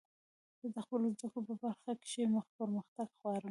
زه 0.61 0.67
د 0.75 0.77
خپلو 0.85 1.05
زدکړو 1.15 1.39
په 1.49 1.53
برخه 1.63 1.91
کښي 2.01 2.23
پرمختګ 2.59 3.07
غواړم. 3.21 3.49